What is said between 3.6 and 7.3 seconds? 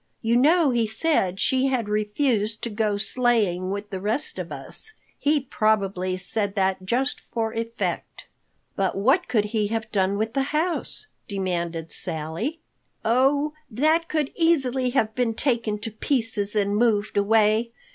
with the rest of us. He probably said that just